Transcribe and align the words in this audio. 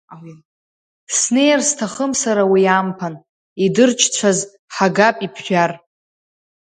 Снеир 1.17 1.59
сҭахым 1.67 2.11
сара 2.21 2.43
уи 2.51 2.63
амԥан, 2.77 3.15
идырчцәаз 3.65 4.39
ҳагап 4.75 5.17
иԥжәар. 5.25 5.71